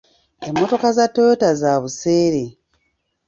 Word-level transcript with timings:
Emmotoka 0.47 0.87
za 0.97 1.05
toyota 1.15 1.47
za 1.61 1.71
buseere. 1.81 2.43